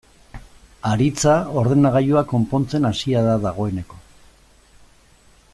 Aritza 0.91 1.35
ordenagailua 1.63 2.25
konpontzen 2.33 2.91
hasia 2.91 3.23
da 3.31 3.39
dagoeneko. 3.47 4.03